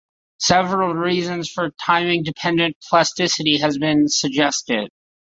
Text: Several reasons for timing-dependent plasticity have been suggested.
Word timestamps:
Several 0.39 0.95
reasons 0.95 1.47
for 1.51 1.69
timing-dependent 1.69 2.75
plasticity 2.89 3.59
have 3.59 3.79
been 3.79 4.09
suggested. 4.09 4.89